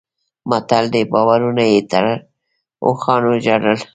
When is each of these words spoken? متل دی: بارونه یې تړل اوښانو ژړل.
متل 0.49 0.85
دی: 0.93 1.01
بارونه 1.11 1.63
یې 1.71 1.79
تړل 1.91 2.19
اوښانو 2.85 3.31
ژړل. 3.45 3.79